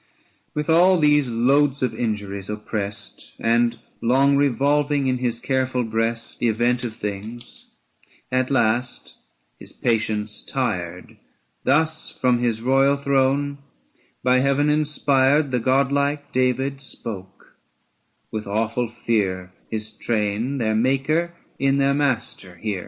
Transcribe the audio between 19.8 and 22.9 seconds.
train their Maker in their master hear.